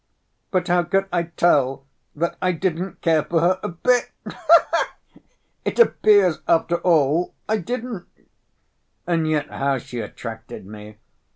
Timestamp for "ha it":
4.71-5.77